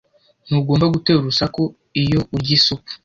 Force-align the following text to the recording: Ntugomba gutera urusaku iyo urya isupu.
Ntugomba 0.45 0.85
gutera 0.93 1.17
urusaku 1.19 1.61
iyo 2.01 2.19
urya 2.35 2.51
isupu. 2.57 2.91